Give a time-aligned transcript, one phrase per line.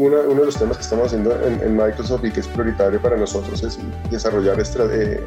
[0.00, 2.98] Uno, uno, de los temas que estamos haciendo en, en, Microsoft y que es prioritario
[3.02, 3.78] para nosotros es
[4.10, 5.20] desarrollar eh,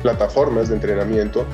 [0.00, 1.44] plataformas de entrenamiento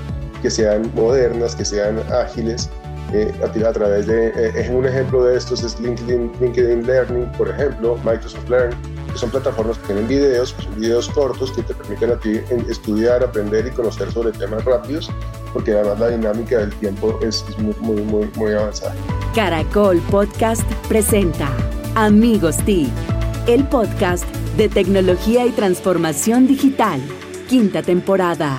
[0.40, 2.70] que sean modernas, que sean ágiles.
[3.12, 7.96] Eh, a, través de eh, un ejemplo de estos es LinkedIn, LinkedIn Learning, por ejemplo,
[8.04, 8.72] Microsoft Learn,
[9.12, 13.24] que son plataformas que tienen videos, son videos cortos que te permiten a ti estudiar,
[13.24, 15.10] aprender y conocer sobre temas rápidos,
[15.52, 18.94] porque además la dinámica del tiempo es, es muy, muy, muy, muy avanzada.
[19.34, 21.50] Caracol Podcast presenta
[21.96, 22.88] Amigos TIC,
[23.46, 27.00] el podcast de tecnología y transformación digital,
[27.48, 28.58] quinta temporada.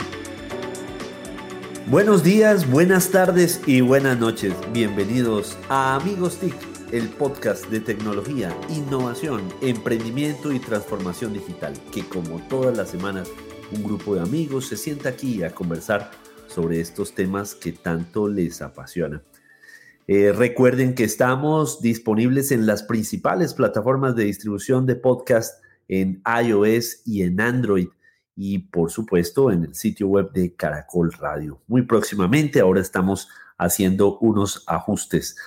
[1.87, 4.53] Buenos días, buenas tardes y buenas noches.
[4.71, 6.55] Bienvenidos a Amigos TIC,
[6.93, 13.29] el podcast de tecnología, innovación, emprendimiento y transformación digital, que como todas las semanas
[13.73, 16.09] un grupo de amigos se sienta aquí a conversar
[16.47, 19.23] sobre estos temas que tanto les apasionan.
[20.07, 27.01] Eh, recuerden que estamos disponibles en las principales plataformas de distribución de podcast en iOS
[27.05, 27.87] y en Android
[28.35, 31.61] y por supuesto en el sitio web de Caracol Radio.
[31.67, 35.37] Muy próximamente, ahora estamos haciendo unos ajustes.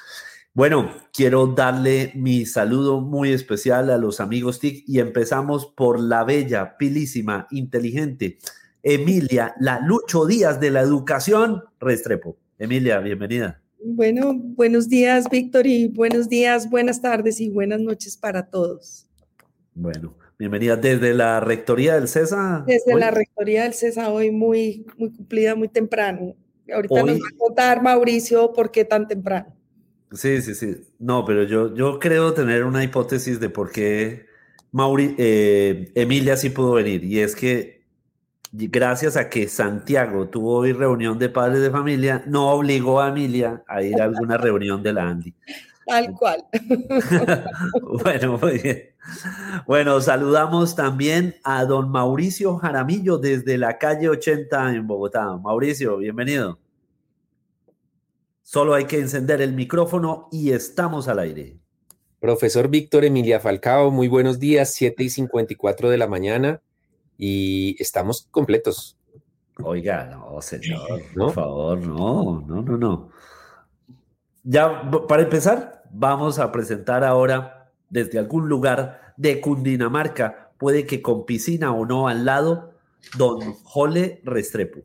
[0.55, 6.25] Bueno, quiero darle mi saludo muy especial a los amigos TIC y empezamos por la
[6.25, 8.39] bella, pilísima, inteligente
[8.83, 12.39] Emilia, la Lucho Díaz de la Educación Restrepo.
[12.59, 13.61] Emilia, bienvenida.
[13.81, 19.07] Bueno, buenos días, Víctor, y buenos días, buenas tardes y buenas noches para todos.
[19.75, 22.65] Bueno, bienvenida desde la Rectoría del CESA.
[22.67, 26.35] Desde la Rectoría del CESA, hoy muy, muy cumplida, muy temprano.
[26.73, 29.55] Ahorita nos va a contar Mauricio por qué tan temprano.
[30.13, 30.77] Sí, sí, sí.
[30.99, 34.27] No, pero yo, yo creo tener una hipótesis de por qué
[34.73, 37.05] Mauri, eh, Emilia sí pudo venir.
[37.05, 37.78] Y es que
[38.53, 43.63] gracias a que Santiago tuvo hoy reunión de padres de familia, no obligó a Emilia
[43.67, 45.35] a ir a alguna reunión de la Andy.
[45.87, 46.45] Tal cual.
[48.03, 48.83] bueno, muy bien.
[49.67, 55.37] Bueno, saludamos también a don Mauricio Jaramillo desde la calle 80 en Bogotá.
[55.37, 56.59] Mauricio, bienvenido.
[58.43, 61.57] Solo hay que encender el micrófono y estamos al aire.
[62.21, 66.61] Profesor Víctor Emilia Falcao, muy buenos días, 7 y 54 de la mañana
[67.19, 68.97] y estamos completos.
[69.63, 73.11] Oiga, no, señor, por favor, no, no, no, no.
[74.45, 81.27] Ya, para empezar, vamos a presentar ahora desde algún lugar de Cundinamarca, puede que con
[81.27, 82.75] piscina o no al lado,
[83.17, 84.81] don Jole Restrepo.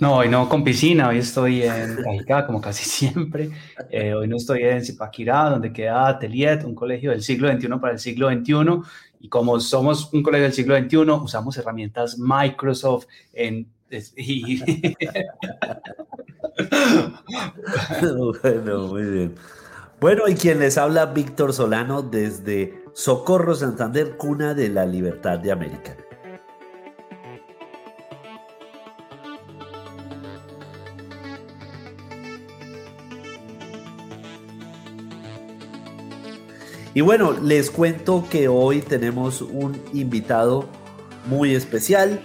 [0.00, 3.50] No, hoy no con piscina, hoy estoy en Cajicá, como casi siempre.
[3.90, 7.94] Eh, hoy no estoy en Zipaquirá, donde queda Atelier, un colegio del siglo XXI para
[7.94, 8.54] el siglo XXI.
[9.20, 13.68] Y como somos un colegio del siglo XXI, usamos herramientas Microsoft en...
[18.42, 19.34] bueno, muy bien.
[20.00, 25.52] Bueno, y quien les habla, Víctor Solano, desde Socorro Santander, cuna de la libertad de
[25.52, 25.96] América.
[36.98, 40.68] Y bueno, les cuento que hoy tenemos un invitado
[41.26, 42.20] muy especial.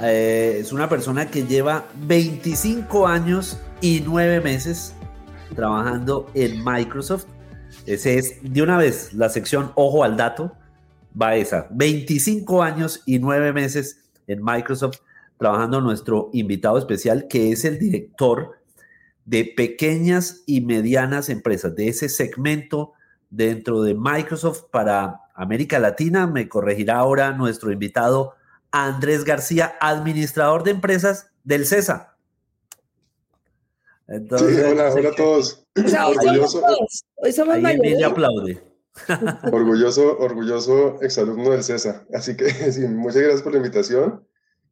[0.00, 4.94] Eh, es una persona que lleva 25 años y 9 meses
[5.56, 7.24] trabajando en Microsoft.
[7.86, 10.52] Ese es de una vez la sección Ojo al Dato.
[11.20, 11.66] Va esa.
[11.72, 13.98] 25 años y 9 meses
[14.28, 14.98] en Microsoft
[15.40, 18.60] trabajando nuestro invitado especial, que es el director
[19.24, 22.92] de pequeñas y medianas empresas, de ese segmento
[23.34, 26.26] dentro de Microsoft para América Latina.
[26.26, 28.34] Me corregirá ahora nuestro invitado
[28.70, 32.16] Andrés García, administrador de empresas del CESA.
[34.06, 35.66] Entonces, hola, hola a todos.
[35.76, 36.62] orgulloso,
[37.16, 38.62] Hoy somos ahí aplaude.
[39.50, 42.06] orgulloso, orgulloso exalumno del CESA.
[42.12, 44.26] Así que sí, muchas gracias por la invitación.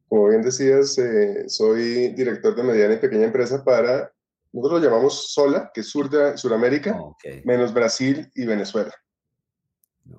[0.07, 4.13] Como bien decías, eh, soy director de mediana y pequeña empresa para
[4.53, 6.97] nosotros lo llamamos sola, que es sur de Sudamérica,
[7.43, 8.93] menos Brasil y Venezuela.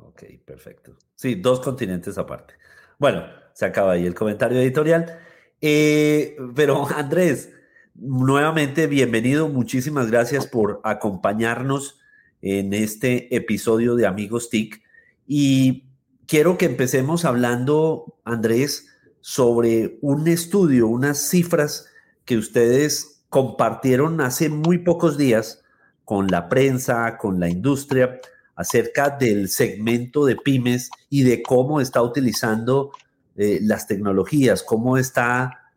[0.00, 0.96] Ok, perfecto.
[1.14, 2.54] Sí, dos continentes aparte.
[2.98, 5.20] Bueno, se acaba ahí el comentario editorial.
[5.60, 7.50] Eh, pero Andrés,
[7.94, 12.00] nuevamente bienvenido, muchísimas gracias por acompañarnos
[12.42, 14.82] en este episodio de Amigos TIC.
[15.28, 15.84] Y
[16.26, 18.88] quiero que empecemos hablando, Andrés,
[19.20, 21.86] sobre un estudio, unas cifras
[22.24, 25.64] que ustedes compartieron hace muy pocos días
[26.04, 28.20] con la prensa, con la industria,
[28.54, 32.92] acerca del segmento de pymes y de cómo está utilizando
[33.34, 35.72] eh, las tecnologías, cómo está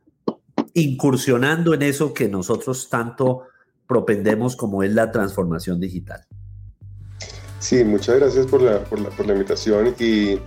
[0.75, 3.45] incursionando en eso que nosotros tanto
[3.87, 6.27] propendemos como es la transformación digital.
[7.57, 10.39] Sí, muchas gracias por la, por la, por la invitación y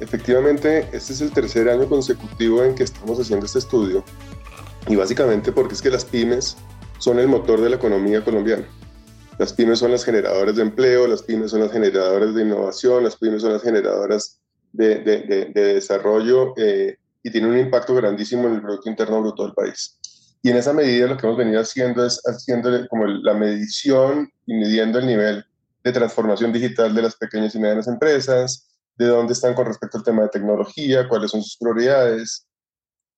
[0.00, 4.02] efectivamente este es el tercer año consecutivo en que estamos haciendo este estudio
[4.88, 6.56] y básicamente porque es que las pymes
[6.98, 8.66] son el motor de la economía colombiana.
[9.38, 13.16] Las pymes son las generadoras de empleo, las pymes son las generadoras de innovación, las
[13.16, 14.40] pymes son las generadoras
[14.72, 19.44] de, de, de, desarrollo eh, y tienen un impacto grandísimo en el Producto Interno Bruto
[19.44, 19.98] del país.
[20.42, 24.54] Y en esa medida lo que hemos venido haciendo es haciendo como la medición y
[24.54, 25.44] midiendo el nivel
[25.82, 30.04] de transformación digital de las pequeñas y medianas empresas, de dónde están con respecto al
[30.04, 32.45] tema de tecnología, cuáles son sus prioridades.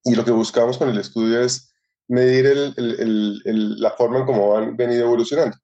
[0.05, 1.73] Y lo que buscamos con el estudio es
[2.09, 5.57] medir el, el, el, la forma en cómo han venido evolucionando.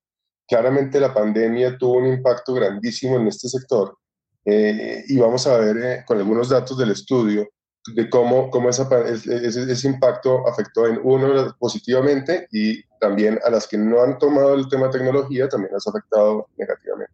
[0.46, 3.96] Claramente la pandemia tuvo un impacto grandísimo en este sector
[4.44, 7.48] eh, y vamos a ver eh, con algunos datos del estudio
[7.94, 13.66] de cómo, cómo esa, ese, ese, impacto afectó en uno positivamente y también a las
[13.66, 17.12] que no han tomado el tema tecnología también las ha afectado negativamente.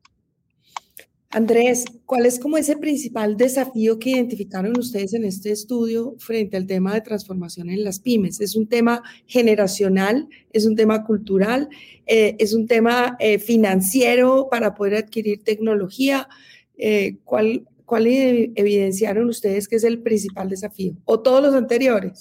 [1.33, 6.67] Andrés, ¿cuál es como ese principal desafío que identificaron ustedes en este estudio frente al
[6.67, 8.41] tema de transformación en las pymes?
[8.41, 10.29] ¿Es un tema generacional?
[10.53, 11.69] ¿Es un tema cultural?
[12.07, 16.29] Eh, ¿Es un tema eh, financiero para poder adquirir tecnología?
[16.77, 20.97] Eh, ¿cuál, ¿Cuál evidenciaron ustedes que es el principal desafío?
[21.05, 22.19] ¿O todos los anteriores?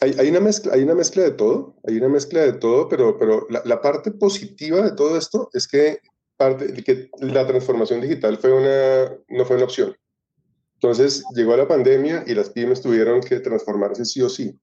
[0.00, 3.46] Hay, una, mezcla, hay una mezcla de todo, hay una mezcla de todo, pero, pero
[3.48, 6.00] la parte positiva de todo esto es que
[6.36, 9.96] parte que la transformación digital fue una, no fue una opción.
[10.74, 14.58] Entonces llegó la pandemia y las pymes tuvieron que transformarse sí o sí.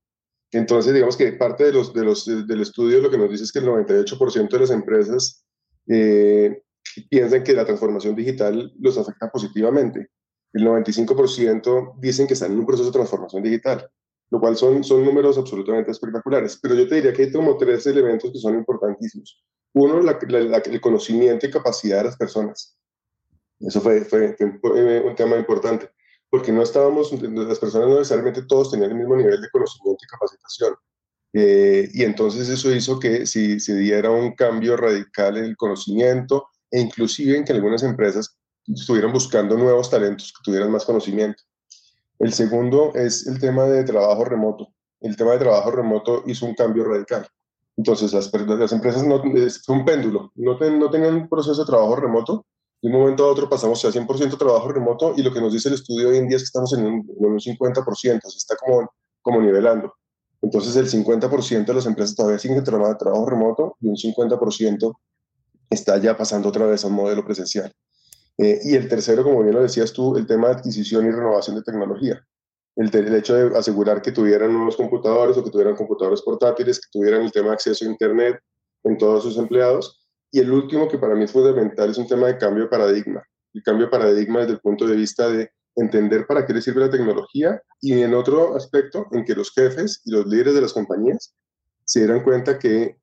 [0.51, 3.51] Entonces, digamos que parte de los, de los, del estudio lo que nos dice es
[3.51, 5.43] que el 98% de las empresas
[5.87, 6.61] eh,
[7.09, 10.09] piensan que la transformación digital los afecta positivamente.
[10.53, 13.89] El 95% dicen que están en un proceso de transformación digital,
[14.33, 16.57] lo cual son, son números absolutamente espectaculares.
[16.59, 19.43] Pero yo te diría que hay como tres elementos que son importantísimos.
[19.73, 22.75] Uno, la, la, el conocimiento y capacidad de las personas.
[23.59, 25.87] Eso fue, fue, fue, un tema importante,
[26.31, 30.07] porque no estábamos, las personas no necesariamente todos tenían el mismo nivel de conocimiento y
[30.07, 30.73] capacitación.
[31.33, 36.47] Eh, y entonces eso hizo que si se diera un cambio radical en el conocimiento
[36.71, 38.35] e inclusive en que algunas empresas
[38.65, 41.43] estuvieran buscando nuevos talentos que tuvieran más conocimiento.
[42.19, 44.69] El segundo es el tema de trabajo remoto.
[45.01, 47.27] El tema de trabajo remoto hizo un cambio radical.
[47.75, 48.31] Entonces, las,
[48.71, 52.45] empresas no, fue un péndulo, no, tenían un proceso de trabajo remoto,
[52.81, 55.69] de un momento a otro pasamos a 100% trabajo remoto y lo que nos dice
[55.69, 58.19] el estudio hoy en día es que estamos en un, en un 50%, o sea,
[58.25, 59.93] está como, como nivelando.
[60.41, 64.93] Entonces, el 50% de las empresas todavía siguen trabajando trabajo remoto y un 50%
[65.69, 67.73] está ya pasando otra vez a un modelo presencial.
[68.37, 71.55] Eh, y el tercero, como bien lo decías tú, el tema de adquisición y renovación
[71.55, 72.25] de tecnología
[72.75, 77.21] el, hecho de asegurar que tuvieran nuevos computadores o que tuvieran computadores portátiles, que tuvieran
[77.21, 78.39] el tema de acceso a Internet
[78.83, 80.01] en todos sus empleados.
[80.31, 83.23] Y el último, que para mí es fundamental, es un tema de cambio de paradigma.
[83.53, 86.81] El cambio de paradigma desde el punto de vista de entender para qué le sirve
[86.81, 90.73] la tecnología y en otro aspecto, en que los jefes y los líderes de las
[90.73, 91.35] compañías
[91.85, 92.97] se dieran cuenta que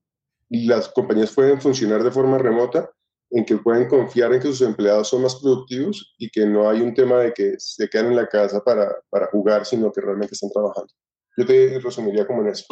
[0.49, 2.91] las compañías pueden funcionar de forma remota
[3.31, 6.81] en que pueden confiar en que sus empleados son más productivos y que no hay
[6.81, 10.35] un tema de que se quedan en la casa para, para jugar, sino que realmente
[10.35, 10.93] están trabajando.
[11.37, 12.67] Yo te resumiría como en eso.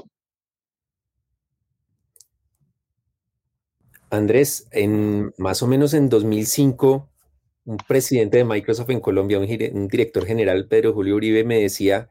[4.11, 7.09] Andrés, en más o menos en 2005,
[7.67, 12.11] un presidente de Microsoft en Colombia, un, un, director general, Pedro Julio Uribe, me decía,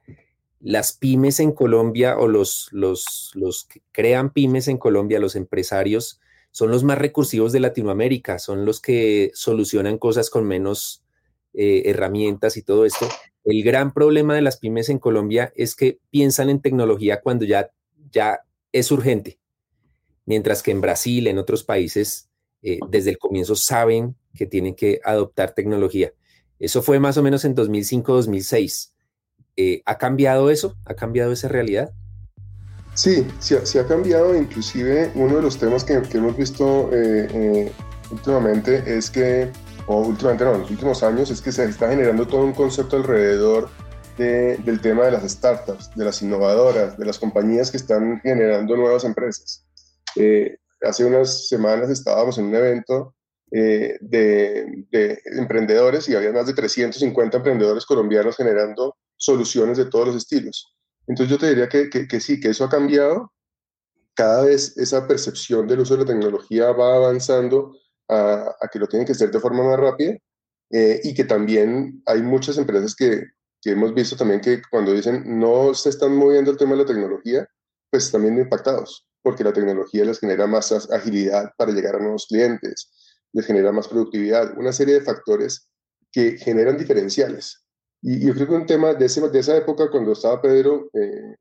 [0.59, 6.19] las pymes en Colombia o los, los, los que crean pymes en Colombia, los empresarios,
[6.51, 11.03] son los más recursivos de Latinoamérica, son los que solucionan cosas con menos
[11.53, 13.07] eh, herramientas y todo esto.
[13.43, 17.71] El gran problema de las pymes en Colombia es que piensan en tecnología cuando ya,
[18.11, 19.39] ya es urgente,
[20.25, 22.29] mientras que en Brasil, en otros países,
[22.61, 26.11] eh, desde el comienzo saben que tienen que adoptar tecnología.
[26.59, 28.91] Eso fue más o menos en 2005-2006.
[29.55, 30.77] Eh, ¿Ha cambiado eso?
[30.85, 31.93] ¿Ha cambiado esa realidad?
[32.97, 34.35] Sí, sí, ha cambiado.
[34.35, 37.71] Inclusive uno de los temas que, hemos visto eh, eh,
[38.09, 39.51] últimamente es que,
[39.85, 42.97] o últimamente no, en los últimos años, es que se está generando todo un concepto
[42.97, 43.69] alrededor
[44.17, 48.75] de, del tema de las startups, de las innovadoras, de las compañías que están generando
[48.75, 49.63] nuevas empresas.
[50.15, 53.13] Eh, hace unas semanas estábamos en un evento
[53.51, 60.15] eh, de, emprendedores y había más de 350 emprendedores colombianos generando soluciones de todos los
[60.15, 60.76] estilos.
[61.07, 63.31] Entonces yo te diría que, que, sí, que eso ha cambiado.
[64.13, 67.77] Cada vez esa percepción del uso de la tecnología va avanzando
[68.09, 70.17] a, que lo tienen que hacer de forma más rápida
[70.71, 73.23] eh, y que también hay muchas empresas que,
[73.61, 76.85] que, hemos visto también que cuando dicen no se están moviendo el tema de la
[76.85, 77.47] tecnología,
[77.89, 82.91] pues también impactados, porque la tecnología les genera más agilidad para llegar a nuevos clientes,
[83.33, 85.69] les genera más productividad, una serie de factores
[86.11, 87.66] que generan diferenciales.
[88.01, 91.35] Y, yo creo que un tema de, ese, de esa época, cuando estaba Pedro eh,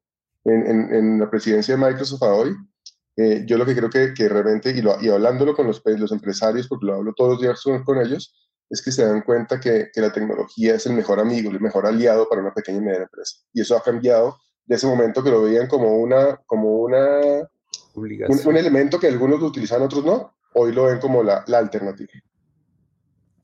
[0.45, 2.57] en, en, la presidencia de Microsoft a hoy,
[3.17, 6.13] eh, yo lo que creo que, que realmente, y, lo, y hablándolo con los, los
[6.13, 8.35] empresarios, porque lo hablo todos los días con ellos,
[8.69, 11.87] es que se dan cuenta que, que, la tecnología es el mejor amigo, el mejor
[11.87, 13.39] aliado para una pequeña y media empresa.
[13.53, 14.37] Y eso ha cambiado
[14.67, 17.49] de ese momento que lo veían como una, como una,
[17.95, 20.37] un, un, elemento que algunos lo utilizan, otros no.
[20.55, 22.13] Hoy lo ven como la, la alternativa.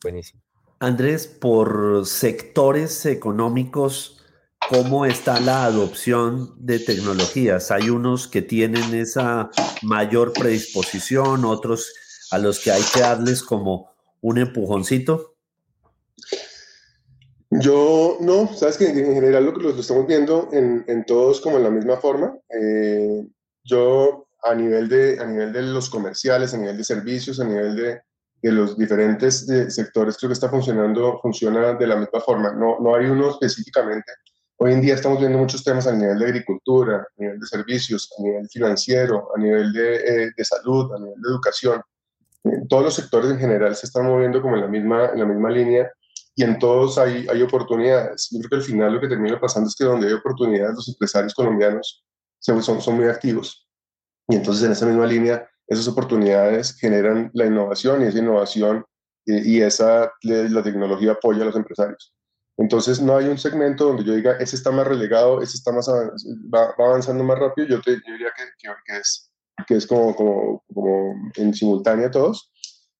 [0.03, 0.43] Buenísimo.
[0.83, 4.21] Andrés, por sectores económicos,
[4.69, 7.71] ¿cómo está la adopción de tecnologías?
[7.71, 9.49] Hay unos que tienen esa
[9.83, 11.95] mayor predisposición, otros
[12.33, 15.37] a los que hay que darles como un empujoncito?
[17.51, 21.59] Yo no, sabes que en general lo que lo estamos viendo en, en todos como
[21.59, 22.37] en la misma forma.
[22.49, 23.25] Eh,
[23.63, 27.77] yo a nivel, de, a nivel de los comerciales, a nivel de servicios, a nivel
[27.77, 28.01] de,
[28.43, 32.53] de los diferentes sectores, creo que está funcionando, funciona de la misma forma.
[32.53, 34.13] No, no hay uno específicamente.
[34.59, 38.11] Hoy en día estamos viendo muchos temas a nivel de agricultura, a nivel de servicios,
[38.19, 41.83] a nivel financiero, a nivel de, eh, de salud, a nivel de educación
[42.69, 45.51] todos los sectores en general se están moviendo como en la misma, en la misma
[45.51, 45.91] línea
[46.35, 48.29] y en todos hay, hay oportunidades.
[48.31, 50.89] Yo creo que al final lo que termina pasando es que donde hay oportunidades, los
[50.89, 52.05] empresarios colombianos
[52.41, 53.69] son, son muy activos.
[54.29, 58.85] Y entonces en esa misma línea, esas oportunidades generan la innovación y esa innovación
[59.25, 62.15] y, y esa, la tecnología apoya a los empresarios.
[62.59, 65.89] Entonces no hay un segmento donde yo diga, ese está más relegado, ese está más
[65.89, 67.67] va, avanzando más rápido.
[67.69, 69.33] Yo, te, yo diría que, que, que es
[69.67, 72.51] que es como, como, como en simultánea todos,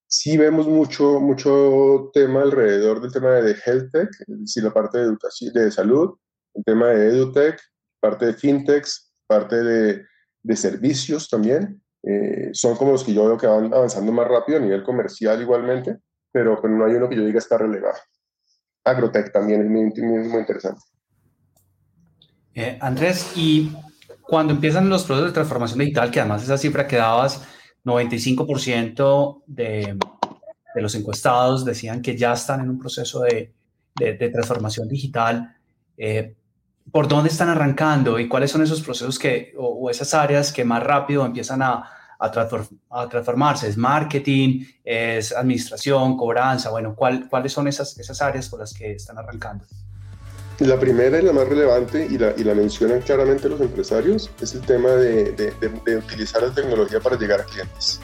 [0.07, 4.99] sí vemos mucho, mucho tema alrededor del tema de health tech, es decir, la parte
[4.99, 6.15] de, educación, de salud,
[6.53, 7.59] el tema de edutech,
[7.99, 10.05] parte de fintechs, parte de,
[10.43, 11.82] de servicios también.
[12.03, 15.41] Eh, son como los que yo veo que van avanzando más rápido a nivel comercial
[15.41, 15.97] igualmente,
[16.31, 17.97] pero, pero no hay uno que yo diga está relegado.
[18.83, 20.81] Agrotech también es muy, muy interesante.
[22.53, 23.71] Eh, Andrés, y
[24.21, 27.47] cuando empiezan los procesos de transformación digital, que además esa cifra que dabas,
[27.85, 29.97] 95% de,
[30.75, 33.53] de, los encuestados decían que ya están en un proceso de,
[33.95, 35.55] de, transformación digital.
[35.97, 36.35] Eh,
[36.91, 40.83] ¿Por dónde están arrancando y cuáles son esos procesos que, o, esas áreas que más
[40.83, 42.31] rápido empiezan a, a,
[42.91, 43.67] a, transformarse?
[43.67, 44.65] ¿Es marketing?
[44.83, 46.17] ¿Es administración?
[46.17, 46.69] ¿Cobranza?
[46.69, 49.65] Bueno, ¿cuál, ¿cuáles son esas, esas áreas por las que están arrancando?
[50.59, 54.53] La primera y la más relevante, y la, y la mencionan claramente los empresarios, es
[54.53, 57.99] el tema de, de, utilizar la tecnología para llegar a clientes.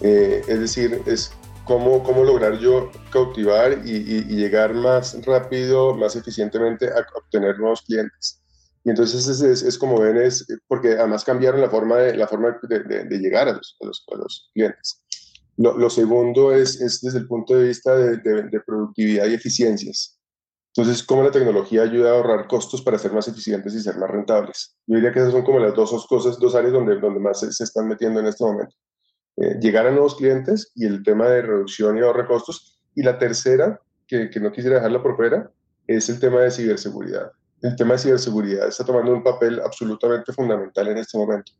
[0.00, 1.32] Eh, es decir, es
[1.68, 7.82] cómo, cómo lograr yo cautivar y, y, llegar más rápido, más eficientemente a obtener nuevos
[7.82, 8.42] clientes.
[8.82, 12.58] Y entonces es, es, como ven, es porque además cambiaron la forma de, la forma
[12.62, 15.04] de, llegar a los, a los, a los clientes.
[15.56, 20.18] Lo, lo, segundo es, es desde el punto de vista de productividad y eficiencias.
[20.78, 24.08] Entonces, cómo la tecnología ayuda a ahorrar costos para ser más eficientes y ser más
[24.08, 24.76] rentables.
[24.86, 27.64] Yo diría que esas son como las dos cosas, dos áreas donde, donde más se,
[27.64, 28.76] están metiendo en este momento.
[29.40, 32.80] Eh, llegar a nuevos clientes y el tema de reducción y ahorro de costos.
[32.94, 35.50] Y la tercera, que, que no quisiera dejarla por fuera,
[35.86, 37.30] es el tema de ciberseguridad.
[37.62, 41.52] El tema de ciberseguridad está tomando un papel absolutamente fundamental en este momento.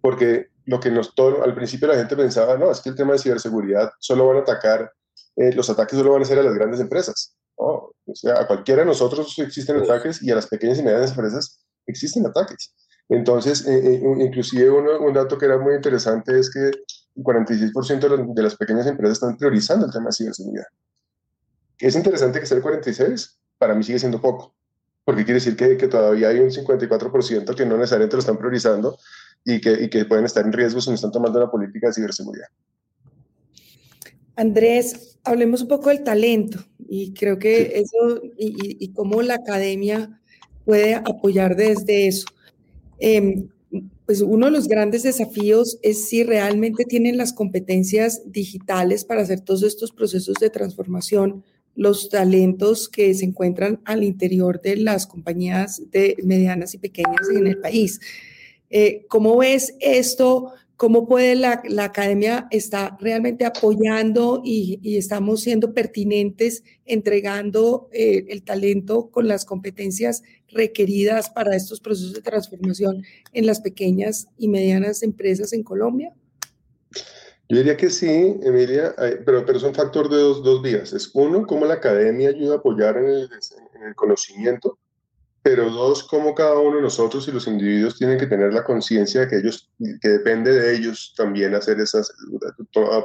[0.00, 3.12] Porque lo que nos todo, al principio la gente pensaba, no, es que el tema
[3.12, 4.90] de ciberseguridad solo van a atacar,
[5.36, 7.34] eh, los ataques solo van a ser a las grandes empresas.
[7.56, 11.64] O sea, a cualquiera de nosotros existen ataques y a las pequeñas y medianas empresas
[11.86, 12.74] existen ataques.
[13.08, 16.70] Entonces, eh, eh, inclusive un dato que era muy interesante es que
[17.18, 20.66] el 46% de, las pequeñas empresas están priorizando el tema de ciberseguridad.
[21.78, 24.54] Es interesante que sea el 46, para mí sigue siendo poco,
[25.04, 28.98] porque quiere decir que, que todavía hay un 54% que no necesariamente lo están priorizando
[29.44, 31.94] y que, y que pueden estar en riesgo si no están tomando una política de
[31.94, 32.48] ciberseguridad.
[34.36, 40.20] Andrés, hablemos un poco del talento y creo que eso y, y, cómo la academia
[40.64, 42.28] puede apoyar desde eso.
[43.00, 43.48] Em,
[44.08, 49.40] pues uno de los grandes desafíos es si realmente tienen las competencias digitales para hacer
[49.42, 55.82] todos estos procesos de transformación, los talentos que se encuentran al interior de las compañías
[55.90, 58.00] de medianas y pequeñas en el país.
[58.70, 66.62] Eh, ¿Cómo ves esto ¿Cómo puede la, academia está realmente apoyando y, estamos siendo pertinentes,
[66.86, 73.60] entregando eh, el talento con las competencias requeridas para estos procesos de transformación en las
[73.60, 76.14] pequeñas y medianas empresas en Colombia?
[77.48, 78.94] Yo diría que sí, Emilia,
[79.26, 80.92] pero, pero es un factor de dos, dos vías.
[80.92, 83.30] Es uno, cómo la academia ayuda a apoyar en el,
[83.74, 84.78] en el conocimiento
[85.48, 89.22] pero dos, cómo cada uno de nosotros y los individuos tienen que tener la conciencia
[89.22, 89.70] de que ellos,
[90.02, 92.12] que depende de ellos también hacer esas,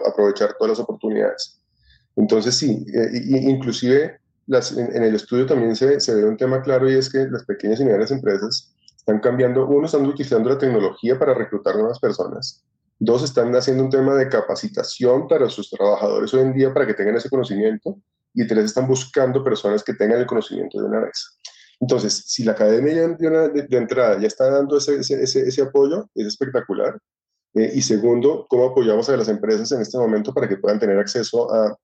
[0.06, 1.62] aprovechar todas las oportunidades.
[2.18, 6.92] Entonces sí, eh, inclusive las, en, el estudio también se, se, ve un tema claro
[6.92, 11.18] y es que las pequeñas y medianas empresas están cambiando, uno, están utilizando la tecnología
[11.18, 12.62] para reclutar nuevas personas,
[13.00, 16.94] dos, están haciendo un tema de capacitación para sus trabajadores hoy en día para que
[16.94, 17.98] tengan ese conocimiento
[18.34, 21.40] y tres, están buscando personas que tengan el conocimiento de una vez.
[21.84, 26.98] Entonces, si la academia de, de, entrada ya está dando ese, ese, apoyo, es espectacular.
[27.56, 30.98] Eh, y segundo, cómo apoyamos a las empresas en este momento para que puedan tener
[30.98, 31.78] acceso a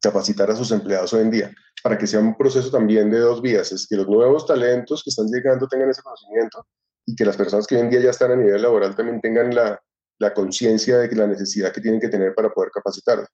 [0.00, 3.42] capacitar a sus empleados hoy en día, para que sea un proceso también de dos
[3.42, 6.66] vías, es que los nuevos talentos que están llegando tengan ese conocimiento
[7.04, 9.54] y que las personas que hoy en día ya están a nivel laboral también tengan
[9.54, 9.78] la,
[10.18, 13.28] la conciencia de la necesidad que tienen que tener para poder capacitar.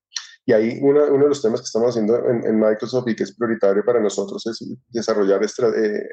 [0.44, 3.84] Y ahí uno, de los temas que estamos haciendo en, Microsoft y que es prioritario
[3.84, 4.58] para nosotros es
[4.88, 6.08] desarrollar eh,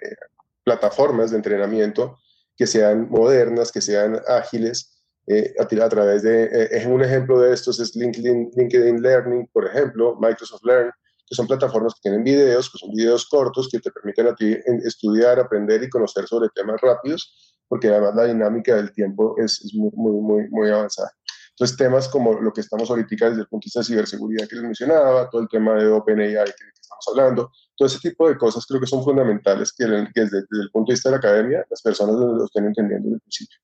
[0.64, 2.18] plataformas de entrenamiento
[2.56, 7.80] que sean modernas, que sean ágiles, eh, a, través de, eh, un ejemplo de estos
[7.80, 10.92] es LinkedIn, LinkedIn Learning, por ejemplo, Microsoft Learn,
[11.28, 14.58] que son plataformas que tienen videos, que son videos cortos que te permiten a ti
[14.84, 19.74] estudiar, aprender y conocer sobre temas rápidos, porque además la dinámica del tiempo es, es
[19.76, 21.12] muy, muy, muy, muy avanzada.
[21.60, 24.56] Entonces, temas como lo que estamos ahorita desde el punto de vista de ciberseguridad que
[24.56, 28.38] les mencionaba, todo el tema de OpenAI que, que estamos hablando, todo ese tipo de
[28.38, 31.82] cosas creo que son fundamentales que, desde, el punto de vista de la academia las
[31.82, 33.58] personas lo estén entendiendo desde el principio.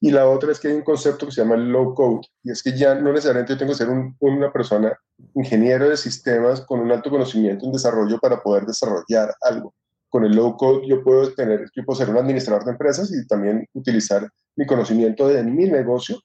[0.00, 2.62] Y la otra es que hay un concepto que se llama low code, y es
[2.62, 3.88] que ya no necesariamente yo tengo que ser
[4.20, 4.94] una persona
[5.34, 9.74] ingeniero de sistemas con un alto conocimiento en desarrollo para poder desarrollar algo.
[10.10, 13.26] Con el low code yo puedo tener, yo puedo ser un administrador de empresas y
[13.26, 16.20] también utilizar mi conocimiento de mi negocio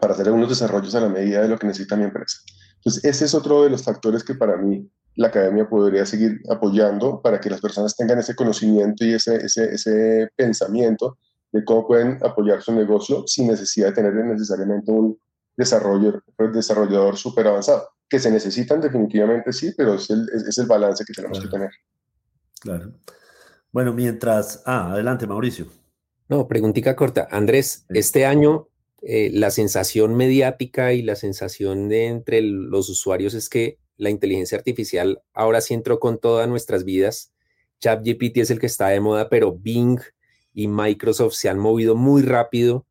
[0.00, 2.38] para hacer algunos desarrollos a la medida de lo que necesita mi empresa.
[2.76, 7.20] Entonces, ese es otro de los factores que para mí la academia podría seguir apoyando
[7.22, 11.18] para que las personas tengan ese conocimiento y ese, ese, ese pensamiento
[11.52, 15.18] de cómo pueden apoyar su negocio sin necesidad de tener necesariamente un
[15.56, 21.02] desarrollo, desarrollador súper avanzado, que se necesitan definitivamente sí, pero es el, es el balance
[21.04, 21.70] que tenemos que tener.
[22.60, 22.92] Claro.
[23.72, 24.62] Bueno, mientras...
[24.66, 25.66] Ah, adelante, Mauricio.
[26.28, 27.26] No, preguntita corta.
[27.30, 28.68] Andrés, este año
[29.08, 34.58] eh, la sensación mediática y la sensación de entre los usuarios es que la inteligencia
[34.58, 37.32] artificial ahora sí entró con todas nuestras vidas.
[37.78, 40.00] ChatGPT es el que está de moda, pero Bing
[40.52, 42.84] y Microsoft se han movido muy rápido.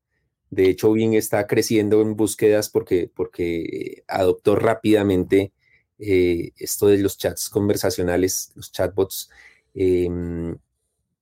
[0.50, 5.52] De hecho, Bing está creciendo en búsquedas porque, porque adoptó rápidamente
[6.00, 9.30] eh, esto de los chats conversacionales, los chatbots.
[9.74, 10.58] Em,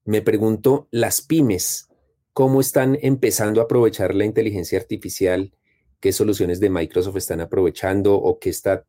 [0.06, 1.90] me pregunto, las pymes,
[2.34, 5.54] cómo están empezando a aprovechar la inteligencia artificial,
[6.00, 8.84] qué soluciones de Microsoft están aprovechando o qué está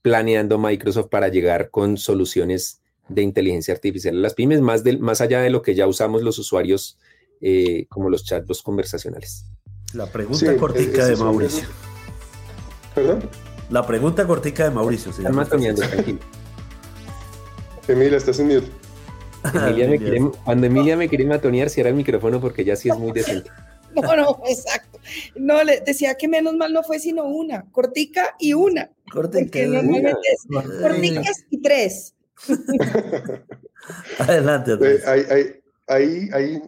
[0.00, 5.40] planeando Microsoft para llegar con soluciones de inteligencia artificial a las pymes, más, más allá
[5.40, 6.98] de lo que ya usamos los usuarios
[7.40, 9.46] eh, como los chatbots conversacionales.
[9.92, 11.68] La pregunta cortica de Mauricio.
[12.94, 13.28] ¿Perdón?
[13.70, 15.10] La pregunta cortica de Mauricio.
[15.10, 16.18] Están matoneando, tranquilo.
[17.88, 18.87] Emilia, estás en mute.
[20.44, 23.50] cuando Emilia me quería matonear, cierra el micrófono porque ya sí es muy decente.
[23.94, 25.00] No, no, exacto.
[25.34, 28.90] No, le decía que menos mal no fue sino una, cortica y una.
[29.10, 30.12] Cortica y una.
[30.80, 32.14] corticas y tres.
[34.18, 34.72] Adelante.
[34.80, 36.62] Eh, hay, hay,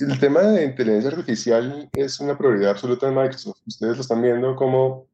[0.00, 3.58] el tema de inteligencia artificial es una prioridad absoluta en Microsoft.
[3.66, 5.06] Ustedes lo están viendo como,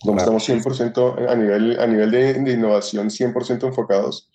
[0.00, 4.30] como estamos 100% a nivel, a nivel de, de innovación, 100% enfocados.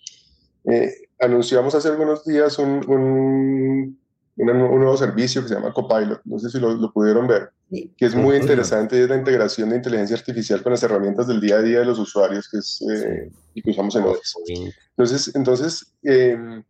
[0.64, 3.98] Eh, anunciamos hace algunos días un, un,
[4.36, 8.36] nuevo servicio que se llama Copilot, no sé si lo, pudieron ver, que es muy
[8.36, 11.84] interesante, es la integración de inteligencia artificial con las herramientas del día a día de
[11.84, 14.38] los usuarios que, es, eh, y que usamos en Office.
[14.96, 16.64] Entonces, entonces em,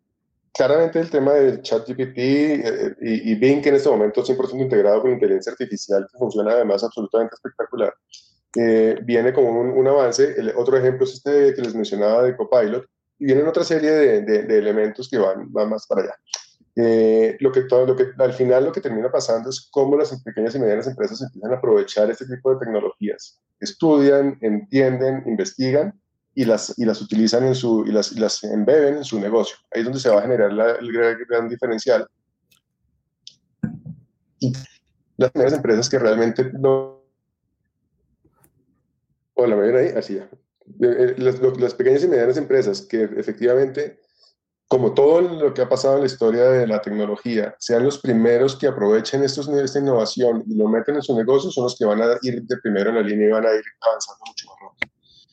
[0.52, 4.60] claramente el tema de ChatGPT eh, y, y, Bing, que en este momento es 100%
[4.60, 7.94] integrado con inteligencia artificial, que funciona además absolutamente espectacular,
[8.56, 10.34] eh, viene como un, un, avance.
[10.36, 14.22] El otro ejemplo es este que les mencionaba de Copilot, y vienen otra serie de,
[14.22, 16.14] de, elementos que van, van, más para allá.
[16.74, 20.22] Eh, lo, que todo, lo que al final lo que termina pasando es cómo las
[20.22, 23.40] pequeñas y medianas empresas empiezan a aprovechar este tipo de tecnologías.
[23.60, 26.00] Estudian, entienden, investigan
[26.34, 29.56] y las, y las utilizan en su, y las, y las embeben en su negocio.
[29.70, 32.06] Ahí es donde se va a generar la, el gran, gran diferencial.
[34.40, 34.52] Y
[35.16, 37.02] las primeras empresas que realmente no...
[39.34, 39.88] Hola, ¿me ven ahí?
[39.96, 40.28] Así ya.
[40.80, 43.98] Eh, las, las pequeñas y medianas empresas que efectivamente
[44.72, 48.56] como todo lo que ha pasado en la historia de la tecnología, sean los primeros
[48.56, 52.00] que aprovechen estos, esta innovación y lo meten en su negocio, son los que van
[52.00, 54.92] a ir de primero en la línea y van a ir avanzando mucho más rápido.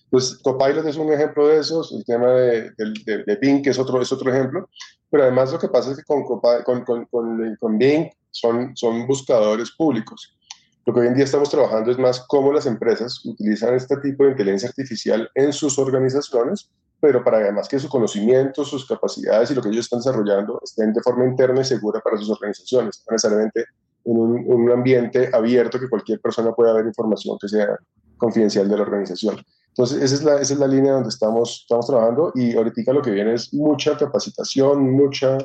[0.10, 4.02] Pues Copilot es un ejemplo de esos, el tema de, de, Bing que es otro,
[4.02, 4.70] es otro ejemplo,
[5.10, 9.72] pero además lo que pasa es que con, con, con, con Bing son, son buscadores
[9.72, 10.38] públicos.
[10.86, 14.24] Lo que hoy en día estamos trabajando es más cómo las empresas utilizan este tipo
[14.24, 19.56] de inteligencia artificial en sus organizaciones pero para además que su conocimiento, sus capacidades y
[19.56, 23.13] lo que ellos están desarrollando estén de forma interna y segura para sus organizaciones, no
[23.13, 23.65] necesariamente
[24.06, 27.78] en un, ambiente abierto que cualquier persona pueda ver información que sea
[28.18, 29.38] confidencial de la organización.
[29.70, 33.02] Entonces, esa es la, esa es la línea donde estamos, estamos trabajando y ahorita lo
[33.02, 35.38] que viene es mucha capacitación, mucha,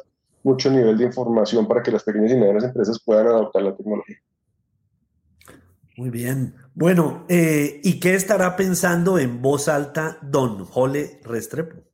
[0.43, 4.17] mucho nivel de información para que las pequeñas y medianas empresas puedan adoptar la tecnología.
[5.97, 6.57] Muy bien.
[6.75, 11.94] Bueno, eh, ¿y qué estará pensando en voz alta Don Jole Restrepo?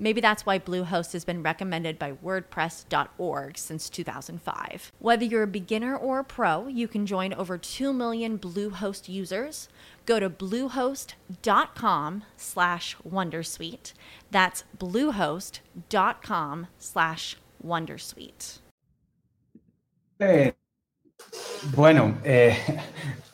[0.00, 4.92] Maybe that's why Bluehost has been recommended by WordPress.org since 2005.
[4.98, 9.68] Whether you're a beginner or a pro, you can join over 2 million Bluehost users.
[10.06, 13.92] Go to bluehost.com slash wondersuite.
[14.30, 18.60] That's bluehost.com slash wondersuite.
[20.18, 20.52] Eh,
[21.74, 22.56] bueno, eh,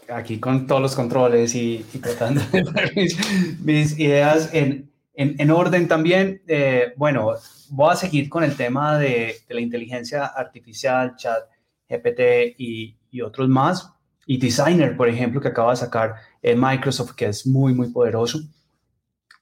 [0.09, 5.89] aquí con todos los controles y, y tratando de mis, mis ideas en En, orden
[5.89, 7.33] también, eh, bueno,
[7.71, 11.43] voy a seguir con el tema de, la inteligencia artificial, chat,
[11.89, 13.95] GPT y, otros más.
[14.27, 18.41] Y Designer, por ejemplo, que acaba de sacar Microsoft, que es muy, muy poderoso.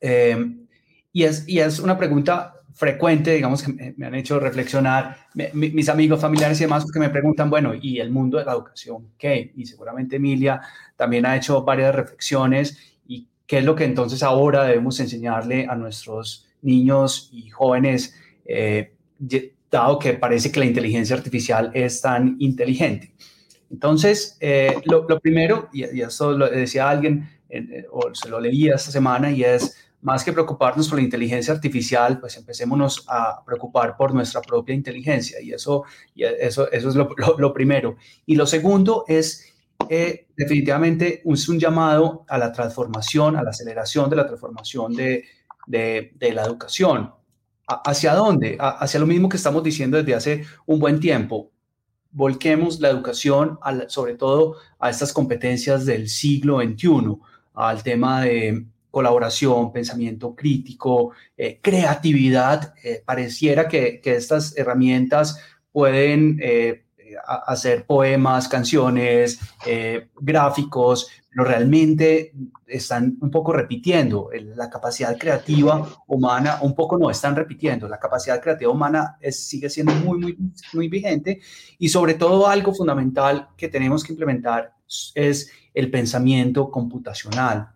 [0.00, 0.37] Eh,
[1.12, 5.16] y, es, y es una pregunta frecuente, digamos, que me, han hecho reflexionar
[5.54, 9.12] mis amigos, familiares y demás, que me preguntan, bueno, ¿y el mundo de la educación
[9.16, 9.52] qué?
[9.56, 10.60] Y seguramente Emilia
[10.96, 12.93] también ha hecho varias reflexiones
[13.46, 18.14] ¿Qué es lo que entonces ahora debemos enseñarle a nuestros niños y jóvenes,
[18.46, 18.94] eh,
[19.70, 23.14] dado que parece que la inteligencia artificial es tan inteligente?
[23.70, 28.76] Entonces, eh, lo, primero, y, y, eso lo decía alguien, eh, o se lo leía
[28.76, 33.96] esta semana, y es, más que preocuparnos por la inteligencia artificial, pues empecémonos a preocupar
[33.96, 37.96] por nuestra propia inteligencia, y eso, y eso, eso es lo, lo primero.
[38.26, 39.53] Y lo segundo es
[39.88, 45.24] eh, definitivamente es un llamado a la transformación, a la aceleración de la transformación de,
[45.66, 47.12] de, la educación.
[47.66, 48.58] ¿Hacia dónde?
[48.60, 51.50] hacia lo mismo que estamos diciendo desde hace un buen tiempo.
[52.10, 53.58] Volquemos la educación,
[53.88, 57.16] sobre todo a estas competencias del siglo XXI,
[57.54, 62.74] al tema de colaboración, pensamiento crítico, eh, creatividad.
[62.84, 65.40] Eh, pareciera que, que, estas herramientas
[65.72, 66.38] pueden
[67.46, 72.33] hacer poemas, canciones, eh, gráficos, pero realmente
[72.66, 74.31] están un poco repitiendo.
[74.57, 77.88] La capacidad creativa humana, un poco no, están repitiendo.
[77.88, 80.38] La capacidad creativa humana sigue siendo muy, muy,
[80.72, 81.40] muy vigente
[81.79, 84.74] y sobre todo algo fundamental que tenemos que implementar
[85.14, 87.70] es el pensamiento computacional.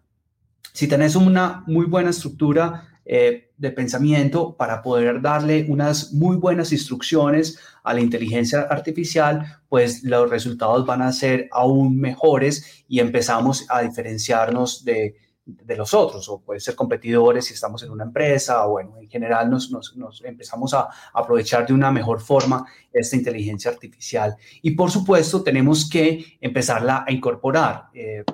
[0.73, 6.73] Si tenés una muy buena estructura eh, de pensamiento para poder darle unas muy buenas
[6.73, 13.65] instrucciones a la inteligencia artificial, pues los resultados van a ser aún mejores y empezamos
[13.71, 15.17] a diferenciarnos de,
[15.49, 19.09] de los otros, o puede ser competidores si estamos en una empresa, o bueno, en
[19.09, 24.37] general nos, nos, empezamos a aprovechar de una mejor forma esta inteligencia artificial.
[24.61, 27.89] Y por supuesto, tenemos que empezarla a incorporar.
[27.95, 28.25] Eh,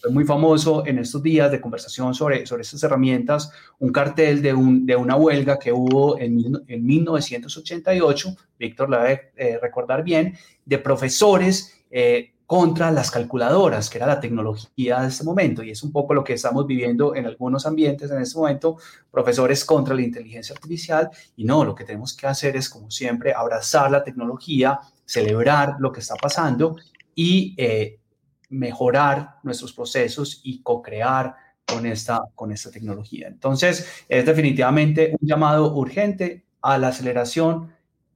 [0.00, 4.54] fue muy famoso en estos días de conversación sobre, sobre estas herramientas, un cartel de,
[4.54, 10.36] un, de una huelga que hubo en, en 1988, Víctor la debe eh, recordar bien,
[10.64, 11.82] de profesores.
[11.90, 15.62] Eh, contra las calculadoras, que era la tecnología de este momento.
[15.62, 18.76] Y es un poco lo que estamos viviendo en algunos ambientes en este momento,
[19.08, 21.08] profesores contra la inteligencia artificial.
[21.36, 25.92] Y no, lo que tenemos que hacer es, como siempre, abrazar la tecnología, celebrar lo
[25.92, 26.74] que está pasando
[27.14, 28.00] y eh,
[28.48, 33.28] mejorar nuestros procesos y co-crear con esta, con esta tecnología.
[33.28, 37.72] Entonces, es definitivamente un llamado urgente a la aceleración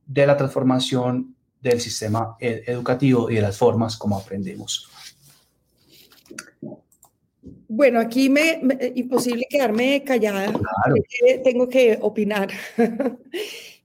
[0.06, 1.33] de la transformación
[1.64, 4.88] del sistema educativo y de las formas como aprendemos.
[7.66, 8.60] Bueno, aquí me,
[8.94, 10.52] imposible quedarme callada.
[11.42, 12.50] Tengo que opinar.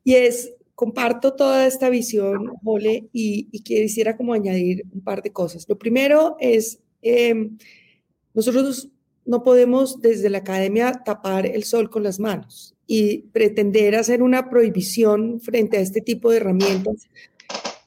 [0.04, 5.32] y es, comparto toda esta visión, Jole, y, y, quisiera como añadir un par de
[5.32, 5.66] cosas.
[5.68, 7.58] Lo primero es, em,
[8.34, 8.90] nosotros
[9.26, 14.50] no podemos desde la academia tapar el sol con las manos y pretender hacer una
[14.50, 17.08] prohibición frente a este tipo de herramientas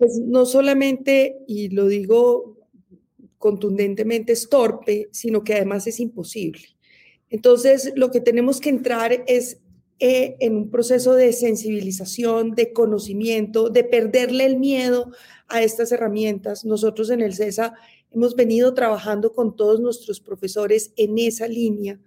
[0.03, 2.57] pues no solamente, y lo digo
[3.39, 6.65] contundentemente, es torpe, sino que además es imposible.
[7.31, 9.61] Entonces, lo que tenemos que entrar es
[10.01, 15.13] eh, en un proceso de sensibilización, de conocimiento, de perderle el miedo
[15.47, 16.65] a estas herramientas.
[16.65, 17.75] Nosotros en el CESA
[18.11, 22.01] hemos venido trabajando con todos nuestros profesores en esa línea,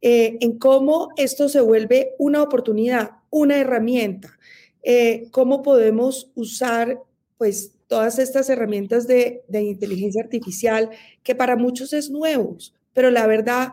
[0.00, 4.38] eh, en cómo esto se vuelve una oportunidad, una herramienta,
[4.82, 6.98] eh, cómo podemos usar
[7.38, 10.90] pues todas estas herramientas de, inteligencia artificial
[11.22, 13.72] que para muchos es nuevos, pero la verdad,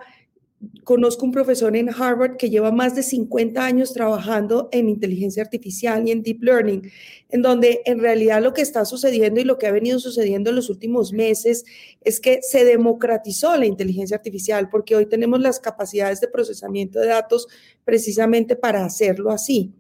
[0.84, 6.08] conozco un profesor en Harvard que lleva más de 50 años trabajando en inteligencia artificial
[6.08, 6.90] y en deep learning,
[7.30, 10.56] en donde en realidad lo que está sucediendo y lo que ha venido sucediendo en
[10.56, 11.66] los últimos meses
[12.02, 17.08] es que se democratizó la inteligencia artificial porque hoy tenemos las capacidades de procesamiento de
[17.08, 17.48] datos
[17.84, 19.74] precisamente para hacerlo así.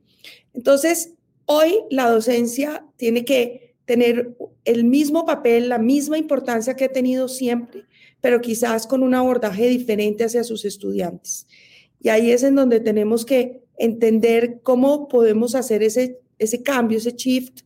[0.54, 1.14] Entonces,
[1.46, 7.28] hoy la docencia tiene que tener el mismo papel, la misma importancia que ha tenido
[7.28, 7.86] siempre,
[8.22, 11.48] pero quizás con un abordaje diferente hacia sus estudiantes.
[12.02, 17.12] Y ahí es en donde tenemos que entender cómo podemos hacer ese, ese cambio, ese
[17.12, 17.62] shift,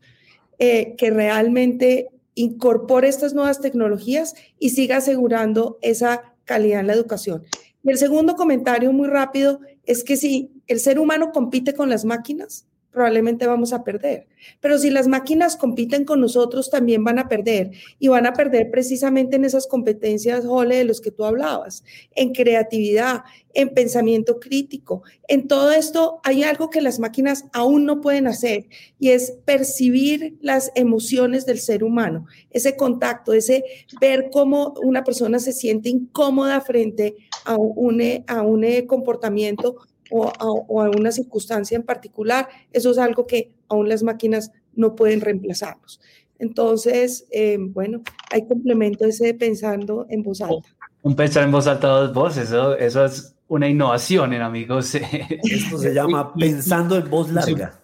[0.60, 7.43] eh, que realmente incorpore estas nuevas tecnologías y siga asegurando esa calidad en la educación.
[7.84, 12.06] Y el segundo comentario muy rápido es que si el ser humano compite con las
[12.06, 14.25] máquinas, probablemente vamos a perder.
[14.60, 17.69] Pero si las máquinas compiten con nosotros, también van a perder.
[17.99, 21.83] Y van a perder precisamente en esas competencias, Jole, de los que tú hablabas,
[22.15, 23.21] en creatividad,
[23.53, 25.03] en pensamiento crítico.
[25.27, 28.65] En todo esto hay algo que las máquinas aún no pueden hacer
[28.97, 33.63] y es percibir las emociones del ser humano, ese contacto, ese
[34.01, 39.75] ver cómo una persona se siente incómoda frente a un, a un comportamiento
[40.11, 40.31] o
[40.79, 45.99] a, una circunstancia en particular, eso es algo que aún las máquinas no pueden reemplazarnos.
[46.39, 50.69] Entonces, eh, bueno, hay complemento ese pensando en voz alta.
[51.01, 54.95] Un pensar en voz alta dos voces, eso, eso es una innovación en amigos.
[54.95, 57.79] Esto se llama pensando en voz larga.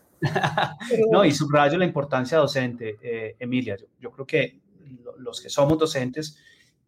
[1.11, 3.75] no, y subrayo la importancia docente, eh, Emilia.
[3.99, 4.59] Yo, creo que
[5.17, 6.37] los que somos docentes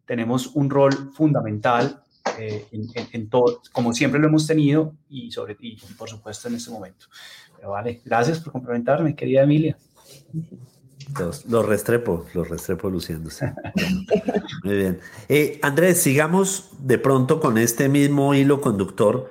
[0.04, 2.04] tenemos un rol fundamental
[2.38, 2.66] eh,
[3.12, 7.06] en, todo, como siempre lo hemos tenido y, sobre, y por supuesto en este momento.
[7.56, 9.76] Pero vale, gracias por complementarme, querida Emilia.
[11.18, 13.52] Los, restrepo, los restrepo luciéndose.
[14.64, 15.00] muy bien.
[15.28, 19.30] Eh, Andrés, sigamos de pronto con este mismo hilo conductor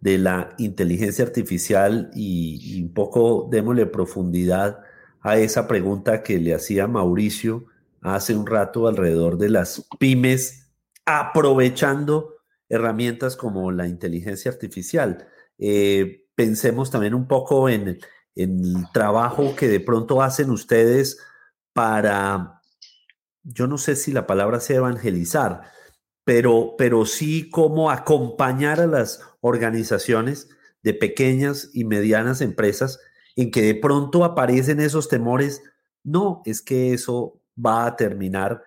[0.00, 4.80] de la inteligencia artificial y, y un poco démosle profundidad
[5.20, 7.66] a esa pregunta que le hacía Mauricio
[8.02, 10.68] hace un rato alrededor de las pymes
[11.06, 12.31] aprovechando
[12.72, 15.28] herramientas como la inteligencia artificial.
[15.58, 17.98] Eh, pensemos también un poco en,
[18.34, 21.18] el trabajo que de pronto hacen ustedes
[21.74, 22.62] para,
[23.42, 25.70] yo no sé si la palabra sea evangelizar,
[26.24, 30.48] pero, pero sí cómo acompañar a las organizaciones
[30.82, 32.98] de pequeñas y medianas empresas
[33.36, 35.62] en que de pronto aparecen esos temores.
[36.02, 38.62] No, es que eso va a terminar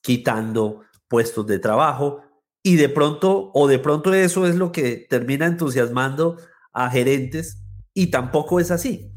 [0.00, 2.22] quitando puestos de trabajo,
[2.66, 6.36] y de pronto, o de pronto eso es lo que termina entusiasmando
[6.72, 7.58] a gerentes
[7.94, 9.12] y tampoco es así.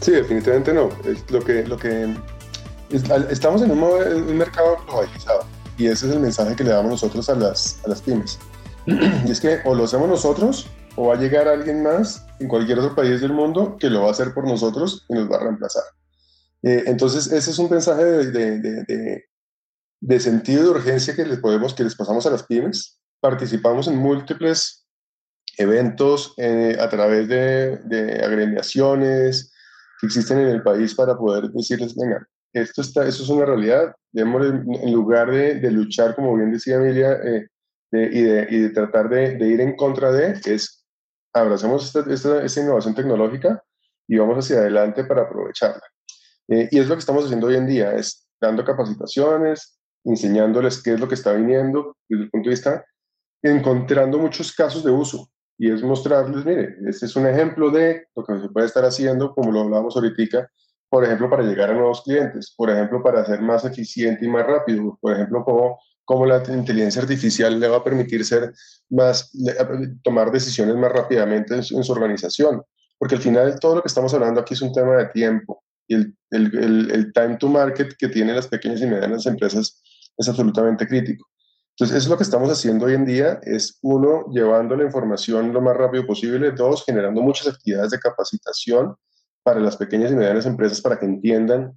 [0.00, 0.88] Sí, definitivamente no.
[1.28, 2.12] Lo que, lo que
[3.30, 5.44] estamos en un, mercado globalizado
[5.78, 8.40] y ese es el mensaje que le damos nosotros a las, a las pymes.
[9.24, 12.80] Y es que o lo hacemos nosotros o va a llegar alguien más en cualquier
[12.80, 15.44] otro país del mundo que lo va a hacer por nosotros y nos va a
[15.44, 15.84] reemplazar.
[16.64, 19.24] Eh, entonces, ese es un mensaje de,
[20.18, 22.98] sentido de urgencia que les, podemos, que les pasamos a las pymes.
[23.20, 24.86] Participamos en múltiples
[25.58, 29.52] eventos eh, a través de, agremiaciones
[30.00, 33.94] que existen en el país para poder decirles, venga, esto, está, esto es una realidad,
[34.14, 37.48] en lugar de, luchar, como bien decía Emilia, eh,
[37.92, 40.84] y, de, tratar de, ir en contra de, es
[41.32, 43.62] abracemos esta, esta, esta, innovación tecnológica
[44.06, 45.82] y vamos hacia adelante para aprovecharla.
[46.48, 50.94] Eh, y es lo que estamos haciendo hoy en día, es dando capacitaciones, enseñándoles qué
[50.94, 52.84] es lo que está viniendo desde el punto de vista,
[53.42, 55.28] encontrando muchos casos de uso.
[55.58, 59.34] Y es mostrarles, mire, este es un ejemplo de lo que se puede estar haciendo,
[59.34, 60.48] como lo hablábamos ahorita,
[60.92, 64.46] por ejemplo, para llegar a nuevos clientes, por ejemplo, para ser más eficiente y más
[64.46, 68.52] rápido, por ejemplo, cómo, cómo la inteligencia artificial le va a permitir ser
[68.90, 69.30] más,
[70.02, 72.62] tomar decisiones más rápidamente en su, organización,
[72.98, 75.64] porque al final todo lo que estamos hablando aquí es un tema de tiempo.
[75.88, 79.82] Y el, el, el, time to market que tienen las pequeñas y medianas empresas
[80.16, 81.26] es absolutamente crítico.
[81.70, 85.52] Entonces, eso es lo que estamos haciendo hoy en día, es uno, llevando la información
[85.52, 88.94] lo más rápido posible, dos, generando muchas actividades de capacitación
[89.42, 91.72] para las pequeñas y medianas empresas para que entiendan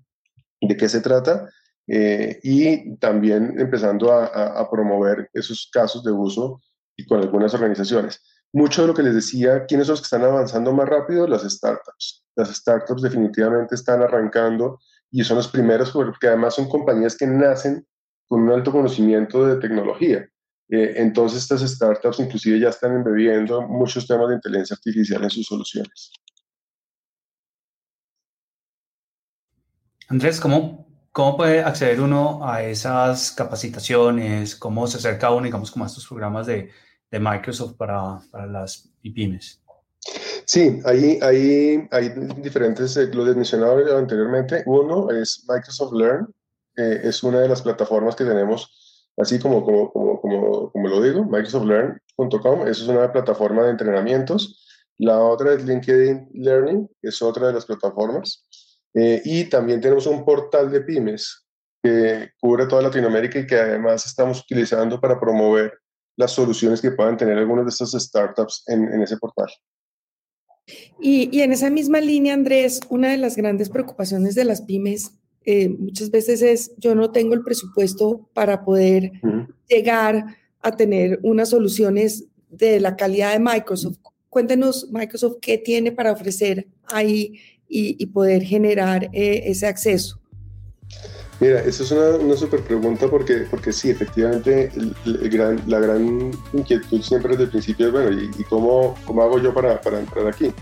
[0.61, 1.49] de qué se trata
[1.87, 6.61] eh, y también empezando a, promover esos casos de uso
[6.97, 8.21] y con algunas organizaciones.
[8.51, 11.27] Mucho de lo que les decía, ¿quiénes son los que están avanzando más rápido?
[11.27, 12.23] Las startups.
[12.35, 14.79] Las startups definitivamente están arrancando
[15.11, 17.85] y son los primeros porque además son compañías que nacen
[18.27, 20.27] con un alto conocimiento de tecnología.
[20.67, 25.45] Eh, entonces estas startups inclusive ya están embebiendo muchos temas de inteligencia artificial en sus
[25.45, 26.11] soluciones.
[30.07, 34.55] Andrés, ¿cómo, ¿cómo puede acceder uno a esas capacitaciones?
[34.55, 36.69] ¿Cómo se acerca uno, digamos, como a estos programas de,
[37.11, 39.61] de Microsoft para, para las pymes?
[40.45, 44.63] Sí, ahí, ahí hay diferentes, eh, lo mencionado anteriormente.
[44.67, 46.27] Uno es Microsoft Learn,
[46.77, 51.23] eh, es una de las plataformas que tenemos, así como, como, como, como, lo digo,
[51.25, 54.61] microsoftlearn.com, eso es una plataforma de entrenamientos.
[54.97, 58.45] La otra es LinkedIn Learning, que es otra de las plataformas.
[58.93, 61.45] Eh, y también tenemos un portal de pymes
[61.83, 65.73] que cubre toda Latinoamérica y que además estamos utilizando para promover
[66.17, 69.49] las soluciones que puedan tener algunas de estas startups en, en ese portal.
[70.99, 75.11] Y, y, en esa misma línea, Andrés, una de las grandes preocupaciones de las pymes
[75.45, 79.11] eh, muchas veces es yo no tengo el presupuesto para poder
[79.69, 83.97] llegar a tener unas soluciones de la calidad de Microsoft.
[84.29, 90.19] Cuéntenos, Microsoft, qué tiene para ofrecer ahí y, poder generar eh, ese acceso?
[91.39, 94.71] Mira, eso es una, una súper pregunta porque, porque sí, efectivamente,
[95.03, 99.81] la gran inquietud siempre desde el principio es, bueno, ¿y, cómo, cómo, hago yo para,
[99.81, 100.53] para entrar aquí?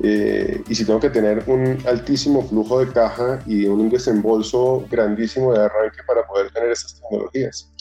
[0.00, 5.52] Eh, y si tengo que tener un altísimo flujo de caja y un desembolso grandísimo
[5.52, 7.72] de arranque para poder tener esas tecnologías.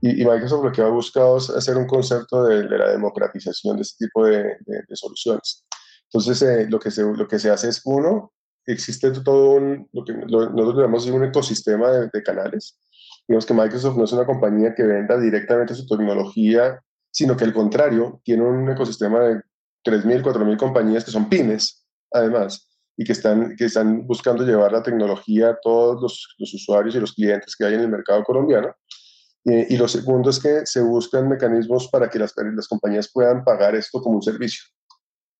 [0.00, 4.06] Y, Microsoft lo que ha buscado es hacer un concepto de, la democratización de este
[4.06, 5.66] tipo de, de soluciones.
[6.12, 8.32] Entonces, eh, lo, que se, lo que se hace es, uno,
[8.64, 12.78] existe todo un, lo que nosotros llamamos un ecosistema de, canales.
[13.26, 17.52] Digamos que Microsoft no es una compañía que venda directamente su tecnología, sino que al
[17.52, 19.42] contrario, tiene un ecosistema de
[19.86, 24.82] 3.000, 4.000 compañías que son pymes, además, y que están, que están buscando llevar la
[24.82, 28.74] tecnología a todos los, los usuarios y los clientes que hay en el mercado colombiano.
[29.44, 33.44] Eh, y lo segundo es que se buscan mecanismos para que las, las compañías puedan
[33.44, 34.64] pagar esto como un servicio.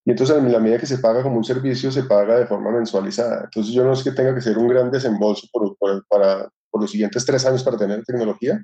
[0.05, 2.71] Y entonces en la medida que se paga como un servicio, se paga de forma
[2.71, 3.45] mensualizada.
[3.45, 6.91] Entonces yo no es que tenga que ser un gran desembolso por, para, por los
[6.93, 8.63] siguientes tres años para tener tecnología,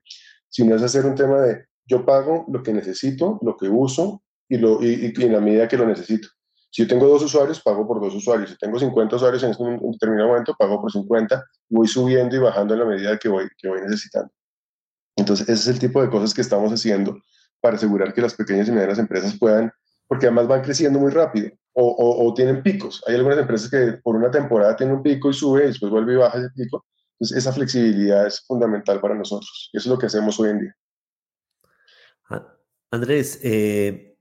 [0.49, 4.59] sino es hacer un tema de yo pago lo que necesito, lo que uso y,
[4.59, 6.29] lo, y, en la medida que lo necesito.
[6.71, 8.51] Si yo tengo dos usuarios, pago por dos usuarios.
[8.51, 11.43] Si tengo 50 usuarios en este un determinado momento, pago por 50.
[11.71, 14.31] Voy subiendo y bajando en la medida que voy, que voy necesitando.
[15.17, 17.19] Entonces, ese es el tipo de cosas que estamos haciendo
[17.61, 19.73] para asegurar que las pequeñas y medianas empresas puedan
[20.07, 23.03] porque además van creciendo muy rápido o, o, tienen picos.
[23.07, 26.13] Hay algunas empresas que por una temporada tienen un pico y sube y después vuelve
[26.13, 26.85] y baja ese pico.
[27.15, 29.71] Entonces, esa flexibilidad es fundamental para nosotros.
[29.73, 30.77] Eso es lo que hacemos hoy en día.
[32.29, 32.47] Ah,
[32.91, 34.12] Andrés, eh,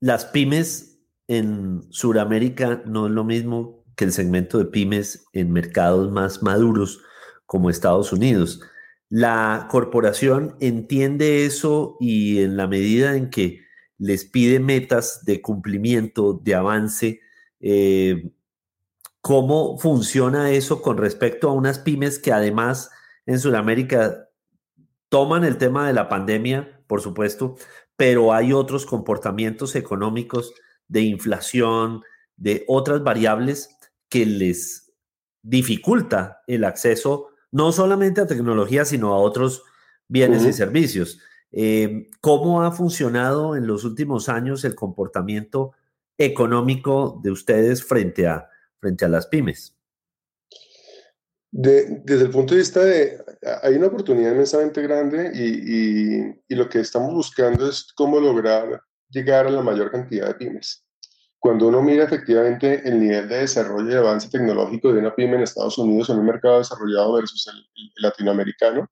[0.00, 6.10] las pymes en Sudamérica no es lo mismo que el segmento de pymes en mercados
[6.10, 7.02] más maduros
[7.46, 8.60] como Estados Unidos.
[9.08, 13.62] La corporación entiende eso y en la medida en que
[13.98, 17.20] les pide metas de cumplimiento, de avance.
[17.60, 18.30] Eh,
[19.20, 22.90] ¿Cómo funciona eso con respecto a unas pymes que además
[23.26, 24.28] en Sudamérica
[25.08, 27.56] toman el tema de la pandemia, por supuesto,
[27.98, 30.54] pero hay otros comportamientos económicos
[30.86, 32.02] de inflación,
[32.36, 33.76] de otras variables
[34.08, 34.94] que les
[35.42, 39.64] dificulta el acceso no solamente a tecnología, sino a otros
[40.06, 41.18] bienes y servicios.
[41.50, 45.72] Eh, ¿Cómo ha funcionado en los últimos años el comportamiento
[46.18, 49.77] económico de ustedes frente a, frente a las pymes?
[51.50, 53.24] Desde el punto de vista de,
[53.62, 59.46] hay una oportunidad inmensamente grande y, y, lo que estamos buscando es cómo lograr llegar
[59.46, 60.84] a la mayor cantidad de pymes.
[61.38, 65.42] Cuando uno mira efectivamente el nivel de desarrollo y avance tecnológico de una pyme en
[65.42, 67.64] Estados Unidos en un mercado desarrollado versus el,
[67.96, 68.86] latinoamericano,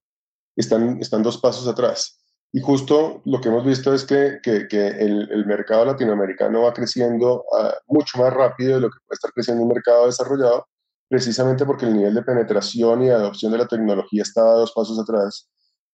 [0.55, 2.19] están, están dos pasos atrás.
[2.53, 6.73] Y justo lo que hemos visto es que, que, que el, el, mercado latinoamericano va
[6.73, 10.67] creciendo uh, mucho más rápido de lo que puede estar creciendo un mercado desarrollado,
[11.09, 15.49] precisamente porque el nivel de penetración y adopción de la tecnología estaba dos pasos atrás.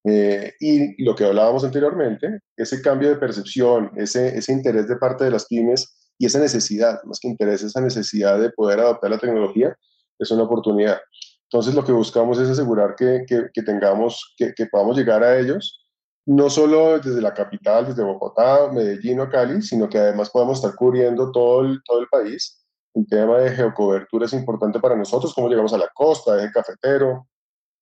[0.04, 5.24] Eh, y lo que hablábamos anteriormente, ese cambio de percepción, ese, ese interés de parte
[5.24, 9.18] de las pymes y esa necesidad, más que interés, esa necesidad de poder adoptar la
[9.18, 9.76] tecnología,
[10.18, 11.00] es una oportunidad.
[11.44, 15.84] Entonces lo que buscamos es asegurar que, que, tengamos, que, que, podamos llegar a ellos,
[16.24, 20.74] no solo desde la capital, desde Bogotá, Medellín o Cali, sino que además podamos estar
[20.74, 22.61] cubriendo todo el, todo el país.
[22.94, 27.28] El tema de geocobertura es importante para nosotros, cómo llegamos a la costa, el cafetero,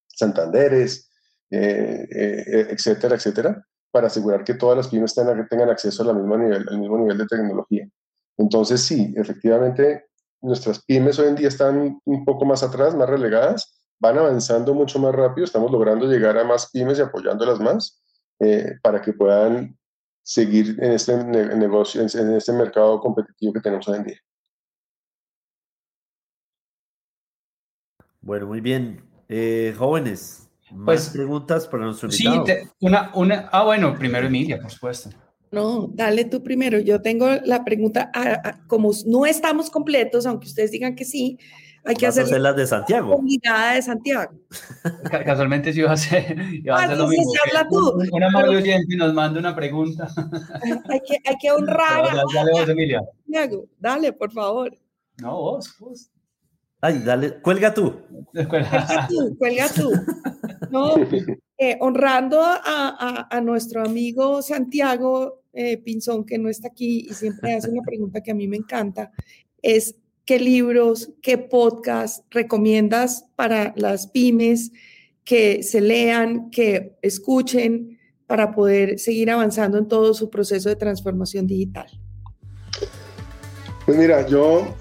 [0.06, 1.11] Santanderes,
[1.50, 6.36] eh, eh, etcétera, etcétera, para asegurar que todas las pymes tengan, tengan acceso al mismo
[6.36, 7.88] nivel, al mismo nivel de tecnología.
[8.36, 10.06] Entonces, sí, efectivamente,
[10.42, 14.98] nuestras pymes hoy en día están un poco más atrás, más relegadas, van avanzando mucho
[14.98, 18.02] más rápido, estamos logrando llegar a más pymes y apoyándolas más
[18.38, 19.76] eh, para que puedan
[20.22, 24.20] seguir en este negocio, en este mercado competitivo que tenemos hoy en día.
[28.22, 29.02] Bueno, muy bien.
[29.28, 32.46] Eh, jóvenes, ¿más pues, preguntas para nuestro invitado?
[32.46, 35.10] Sí, una, una, ah, bueno, primero Emilia, por supuesto.
[35.52, 36.78] No, dale tú primero.
[36.78, 38.10] Yo tengo la pregunta,
[38.66, 41.38] como no estamos completos, aunque ustedes digan que sí,
[41.84, 43.14] hay que hacer, las de Santiago.
[43.14, 44.32] Comunidad de Santiago.
[45.10, 47.32] Casualmente sí iba a hacer, iba a hacer lo mismo.
[47.46, 47.98] Habla tú.
[48.12, 50.08] Un amable oyente nos manda una pregunta.
[50.90, 52.04] Hay que, hay que honrar.
[52.04, 53.00] Dale, dale vos, Emilia.
[53.24, 54.76] Santiago, dale, por favor.
[55.18, 56.10] No, vos, vos.
[56.81, 58.01] Ay, dale, cuelga tú.
[58.33, 59.91] Cuelga tú, cuelga tú.
[60.70, 60.95] No,
[61.59, 67.14] eh, honrando a, a, a, nuestro amigo Santiago eh, Pinzón, que no está aquí y
[67.14, 69.11] siempre hace una pregunta que a mí me encanta,
[69.61, 74.70] es qué libros, qué podcast recomiendas para las pymes
[75.24, 81.49] que se lean, que escuchen para poder seguir avanzando en todo su proceso de transformación
[81.49, 81.89] digital.
[83.85, 84.76] Pues mira, yo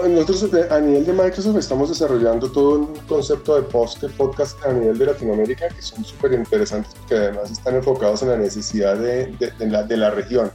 [0.00, 4.96] nosotros eh, a nivel de Microsoft estamos desarrollando todo un concepto de podcast a nivel
[4.96, 9.26] de Latinoamérica que son súper interesantes porque además están enfocados en la necesidad de,
[9.58, 10.50] de, la, de la, región,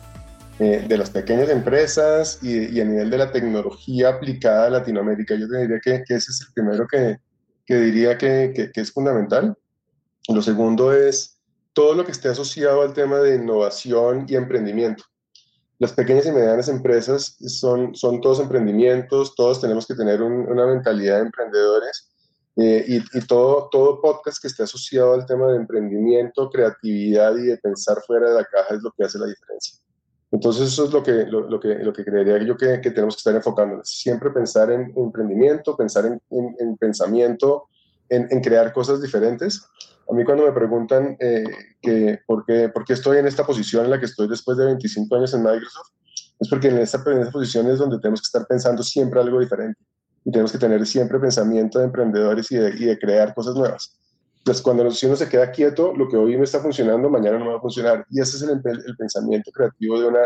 [0.59, 5.35] eh, de las pequeñas empresas y, a nivel de la tecnología aplicada a Latinoamérica.
[5.35, 7.17] Yo te diría que, que ese es el primero que,
[7.65, 9.55] que diría que, que es fundamental.
[10.29, 11.39] Lo segundo es
[11.73, 15.03] todo lo que esté asociado al tema de innovación y emprendimiento
[15.79, 21.17] las pequeñas y medianas empresas son, son todos emprendimientos, todos tenemos que tener una mentalidad
[21.17, 22.09] de emprendedores
[22.55, 27.43] eh, y, y, todo, todo podcast que esté asociado al tema de emprendimiento, creatividad y
[27.43, 29.77] de pensar fuera de la caja es lo que hace la diferencia.
[30.31, 33.19] Entonces eso es lo que, lo, que, lo que creería yo que, que, tenemos que
[33.19, 33.89] estar enfocándonos.
[33.89, 37.69] Siempre pensar en emprendimiento, pensar en, en, pensamiento,
[38.09, 39.67] en, en crear cosas diferentes
[40.09, 41.43] a mí cuando me preguntan eh,
[41.81, 44.65] que por, qué, por, qué, estoy en esta posición en la que estoy después de
[44.65, 45.89] 25 años en Microsoft,
[46.39, 49.39] es porque en esta, en esta posición es donde tenemos que estar pensando siempre algo
[49.39, 49.79] diferente
[50.23, 53.97] y tenemos que tener siempre pensamiento de emprendedores y de, y de crear cosas nuevas.
[54.45, 57.49] Pues cuando si uno se queda quieto, lo que hoy me está funcionando, mañana no
[57.49, 58.05] va a funcionar.
[58.09, 60.21] Y ese es el, el pensamiento creativo de una,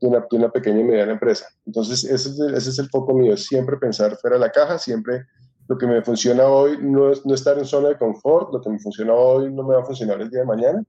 [0.00, 1.46] de una, de una, pequeña y mediana empresa.
[1.66, 5.26] Entonces, ese es, ese es el foco mío, siempre pensar fuera de la caja, siempre
[5.68, 8.70] lo que me funciona hoy no es no estar en zona de confort, lo que
[8.70, 10.82] me funciona hoy no me va a funcionar el día de mañana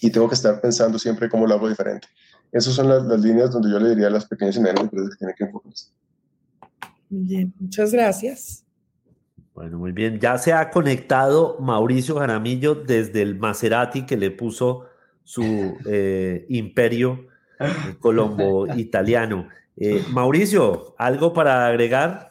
[0.00, 2.06] y tengo que estar pensando siempre cómo lo hago diferente.
[2.52, 5.10] Esas son las, las líneas donde yo le diría a las pequeñas y medianas empresas
[5.10, 5.90] que tienen que enfocarse.
[7.10, 8.64] Bien, muchas gracias.
[9.54, 10.20] Bueno, muy bien.
[10.20, 14.86] Ya se ha conectado Mauricio Jaramillo desde el Maserati que le puso
[15.24, 15.42] su
[15.86, 17.26] eh, imperio
[17.58, 19.48] eh, colombo italiano.
[19.76, 22.27] Eh, Mauricio, ¿algo para agregar?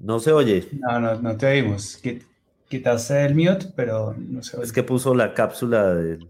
[0.00, 0.66] No se oye.
[0.72, 2.00] No, no, no te oímos.
[2.68, 4.66] Quitaste el mute, pero no se oye.
[4.66, 6.26] Es que puso la cápsula de...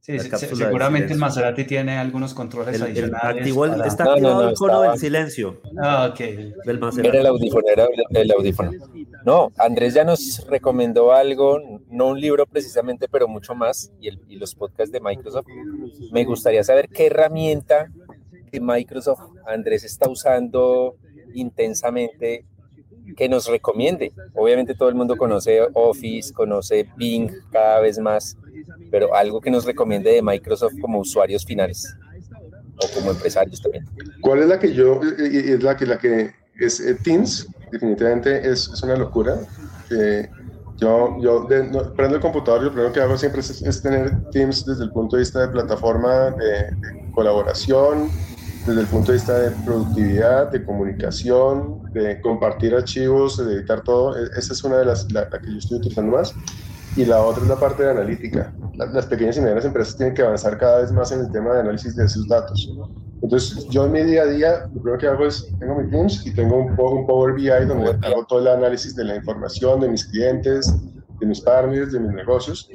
[0.00, 3.44] Sí, seguramente el Maserati tiene algunos controles adicionales.
[3.86, 5.60] Está activado el cono del silencio.
[5.82, 6.20] Ah, ok.
[6.20, 8.70] Era el audífono, era el audífono.
[9.24, 11.60] No, Andrés ya nos recomendó algo,
[11.90, 15.48] no un libro precisamente, pero mucho más, y, el, y los podcasts de Microsoft.
[16.12, 17.90] Me gustaría saber qué herramienta
[18.52, 20.94] de Microsoft Andrés está usando
[21.40, 22.44] intensamente
[23.16, 24.12] que nos recomiende.
[24.34, 28.36] Obviamente todo el mundo conoce Office, conoce Bing cada vez más,
[28.90, 31.94] pero algo que nos recomiende de Microsoft como usuarios finales
[32.82, 33.84] o como empresarios también.
[34.20, 37.46] ¿Cuál es la que yo, es la que, la que es eh, Teams?
[37.70, 39.38] Definitivamente es, es una locura.
[39.90, 40.28] Eh,
[40.76, 44.90] yo, yo prendo el computador lo primero que hago siempre es, tener Teams desde el
[44.90, 48.10] punto de vista de plataforma de, de colaboración,
[48.66, 54.16] desde el punto de vista de productividad, de comunicación, de compartir archivos, de editar todo.
[54.18, 56.34] E, esa es una de las la, que yo estoy utilizando más.
[56.96, 58.52] Y la otra es la parte de analítica.
[58.74, 61.60] Las, pequeñas y medianas empresas tienen que avanzar cada vez más en el tema de
[61.60, 62.70] análisis de sus datos.
[63.22, 66.26] Entonces, yo en mi día a día, lo primero que hago es, tengo mi Teams
[66.26, 69.90] y tengo un, un Power BI donde hago todo el análisis de la información de
[69.90, 70.74] mis clientes,
[71.20, 72.68] de mis partners, de mis negocios.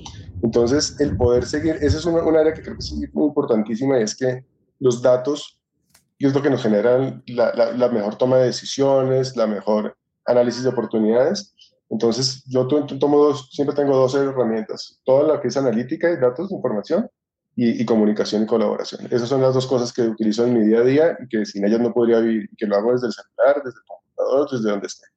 [0.44, 4.16] Entonces, el poder seguir, esa es una, área que creo que es importantísima y es
[4.16, 4.46] que
[4.80, 5.61] los datos
[6.22, 10.62] y es lo que nos genera la, la, mejor toma de decisiones, la mejor análisis
[10.62, 11.56] de oportunidades.
[11.90, 16.52] Entonces, yo tomo dos, siempre tengo dos herramientas, toda la que es analítica y datos,
[16.52, 17.10] información,
[17.56, 19.08] y, comunicación y colaboración.
[19.10, 21.66] Esas son las dos cosas que utilizo en mi día a día y que sin
[21.66, 24.70] ellas no podría vivir, y que lo hago desde el celular, desde el computador, desde
[24.70, 25.08] donde esté.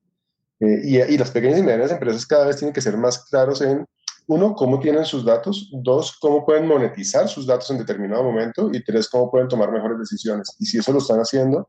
[0.61, 3.61] Eh, y, y, las pequeñas y medianas empresas cada vez tienen que ser más claros
[3.61, 3.85] en
[4.27, 8.83] uno, cómo tienen sus datos, dos, cómo pueden monetizar sus datos en determinado momento y
[8.83, 10.57] tres, cómo pueden tomar mejores decisiones.
[10.59, 11.69] Y si eso lo están haciendo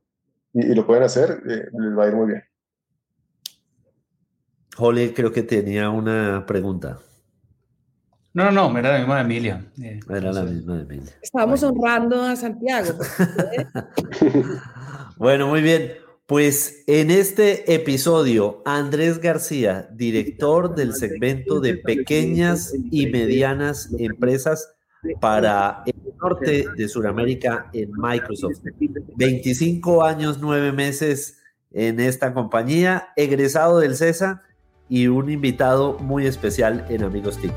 [0.53, 2.43] y, lo pueden hacer, eh, les va a ir muy bien.
[4.75, 6.99] Jole, creo que tenía una pregunta.
[8.33, 9.65] No, no, no, era la misma de Emilia.
[9.81, 11.13] Eh, era la misma de Emilia.
[11.21, 12.97] Estábamos honrando a Santiago.
[15.17, 16.04] bueno, muy bien.
[16.27, 24.73] Pues en este episodio, Andrés García, director del segmento de pequeñas y medianas empresas
[25.21, 28.57] para el norte de Sudamérica en Microsoft.
[29.17, 31.37] 25 años, 9 meses
[31.71, 34.41] en esta compañía, egresado del CESA
[34.89, 37.51] y un invitado muy especial en Amigos TIC.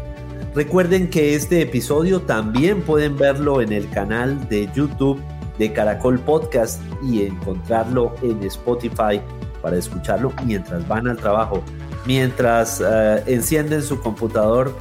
[0.55, 5.19] Recuerden que este episodio también pueden verlo en el canal de YouTube
[5.59, 9.21] de Caracol Podcast y encontrarlo en Spotify
[9.63, 11.63] para escucharlo mientras van al trabajo,
[12.07, 14.75] mientras eh, encienden su computador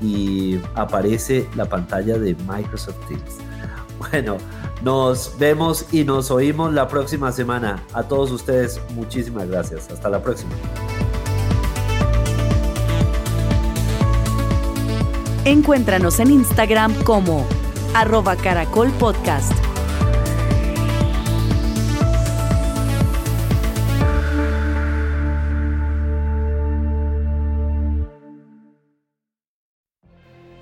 [0.00, 3.38] y aparece la pantalla de Microsoft Teams.
[4.10, 4.38] Bueno,
[4.82, 7.82] nos vemos y nos oímos la próxima semana.
[7.92, 9.90] A todos ustedes, muchísimas gracias.
[9.90, 10.52] Hasta la próxima.
[15.44, 17.46] Encuéntranos en Instagram como
[17.94, 18.90] arroba caracol